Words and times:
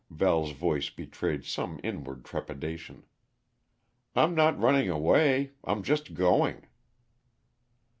Val's 0.09 0.49
voice 0.53 0.89
betrayed 0.89 1.45
some 1.45 1.79
inward 1.83 2.25
trepidation. 2.25 3.03
"I'm 4.15 4.33
not 4.33 4.59
running 4.59 4.89
away; 4.89 5.51
I'm 5.63 5.83
just 5.83 6.15
going." 6.15 6.65